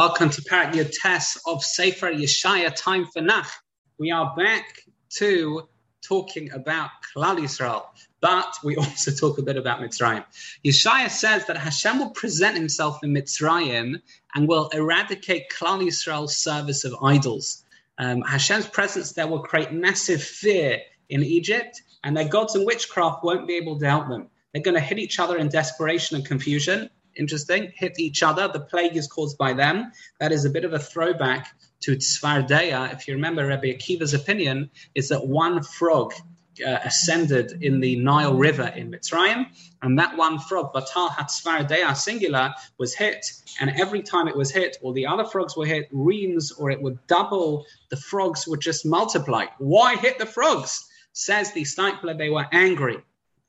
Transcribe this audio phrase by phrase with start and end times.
[0.00, 3.50] Welcome to Parak Yotes of Sefer Yeshaya, time for Nach.
[3.98, 4.80] We are back
[5.16, 5.68] to
[6.00, 7.84] talking about Klal Yisrael,
[8.22, 10.24] but we also talk a bit about Mitzrayim.
[10.64, 14.00] Yeshaya says that Hashem will present himself in Mitzrayim
[14.34, 17.62] and will eradicate Klal Yisrael's service of idols.
[17.98, 20.78] Um, Hashem's presence there will create massive fear
[21.10, 24.28] in Egypt, and their gods and witchcraft won't be able to help them.
[24.54, 26.88] They're going to hit each other in desperation and confusion
[27.20, 28.48] interesting, hit each other.
[28.48, 29.92] The plague is caused by them.
[30.18, 32.92] That is a bit of a throwback to Tzfardeya.
[32.92, 36.12] If you remember, Rabbi Akiva's opinion is that one frog
[36.66, 39.46] uh, ascended in the Nile River in Mitzrayim,
[39.82, 43.24] and that one frog, Batal Hatzfardeya singular, was hit,
[43.60, 46.82] and every time it was hit, or the other frogs were hit, reams, or it
[46.82, 49.46] would double, the frogs would just multiply.
[49.58, 50.86] Why hit the frogs?
[51.12, 52.98] Says the Steipler, they were angry.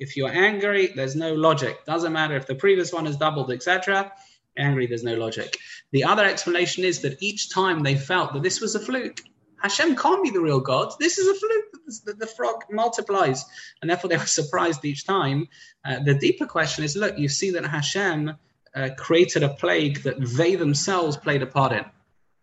[0.00, 1.84] If you're angry, there's no logic.
[1.84, 4.12] Doesn't matter if the previous one is doubled, etc.
[4.58, 5.56] Angry, there's no logic.
[5.92, 9.20] The other explanation is that each time they felt that this was a fluke,
[9.60, 10.92] Hashem can't be the real God.
[10.98, 12.04] This is a fluke.
[12.06, 13.44] The, the frog multiplies,
[13.80, 15.48] and therefore they were surprised each time.
[15.84, 18.32] Uh, the deeper question is: Look, you see that Hashem
[18.74, 21.84] uh, created a plague that they themselves played a part in.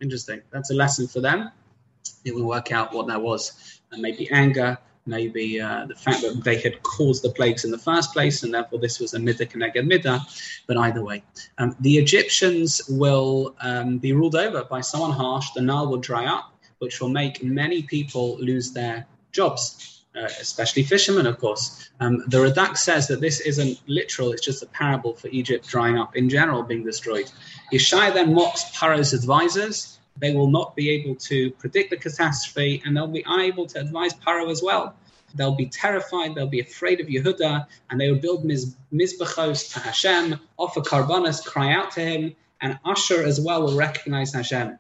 [0.02, 0.42] Interesting.
[0.52, 1.52] That's a lesson for them.
[2.24, 3.80] It will work out what that was.
[3.92, 7.78] And maybe anger, maybe uh, the fact that they had caused the plagues in the
[7.78, 10.20] first place, and therefore this was a midah keneged midah.
[10.68, 11.24] But either way,
[11.58, 15.52] um, the Egyptians will um, be ruled over by someone harsh.
[15.52, 19.94] The Nile will dry up, which will make many people lose their jobs.
[20.16, 21.92] Uh, especially fishermen, of course.
[22.00, 26.00] Um, the Radak says that this isn't literal, it's just a parable for Egypt drying
[26.00, 27.32] up in general, being destroyed.
[27.72, 32.96] Yeshaya then mocks Paro's advisors they will not be able to predict the catastrophe and
[32.96, 34.96] they'll be unable to advise Paro as well.
[35.36, 39.80] They'll be terrified, they'll be afraid of Yehuda, and they will build miz- mizbachos to
[39.80, 44.80] Hashem, offer karbanas, cry out to him, and Ashur as well will recognize Hashem.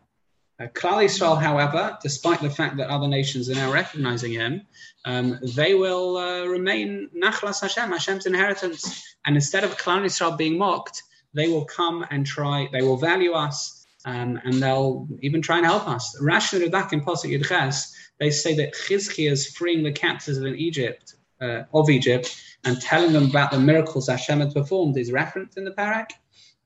[0.59, 4.65] Uh, Klal Yisrael, however, despite the fact that other nations are now recognizing him,
[5.05, 9.15] um, they will uh, remain Nachlas Hashem, Hashem's inheritance.
[9.25, 11.03] And instead of Klal Yisrael being mocked,
[11.35, 13.76] they will come and try, they will value us,
[14.07, 16.17] um, and they'll even try and help us.
[16.21, 21.15] Rashi Radak in Pasuk Yudches, they say that Chizkiah is freeing the captives in Egypt,
[21.41, 25.65] uh, of Egypt, and telling them about the miracles Hashem had performed is referenced in
[25.65, 26.11] the parak.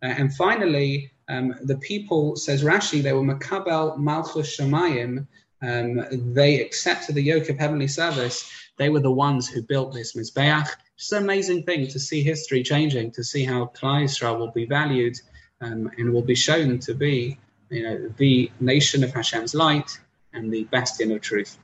[0.03, 5.25] Uh, and finally, um, the people, says Rashi, they were Makabel Malchus Shemayim,
[5.63, 8.49] um, they accepted the yoke of heavenly service.
[8.77, 10.67] They were the ones who built this Mizbeach.
[10.95, 14.65] It's an amazing thing to see history changing, to see how Klal Yisrael will be
[14.65, 15.15] valued
[15.61, 17.37] um, and will be shown to be
[17.69, 19.99] you know, the nation of Hashem's light
[20.33, 21.57] and the bastion of truth.